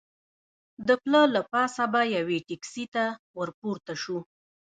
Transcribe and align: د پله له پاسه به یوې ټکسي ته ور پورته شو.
د 0.87 0.89
پله 1.01 1.21
له 1.33 1.41
پاسه 1.51 1.83
به 1.93 2.01
یوې 2.15 2.39
ټکسي 2.47 2.85
ته 2.93 3.05
ور 3.37 3.49
پورته 3.59 3.93
شو. 4.01 4.17